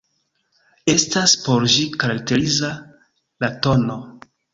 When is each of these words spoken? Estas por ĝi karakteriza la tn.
Estas 0.93 1.35
por 1.43 1.67
ĝi 1.73 1.85
karakteriza 2.03 2.71
la 3.45 3.51
tn. 3.67 3.95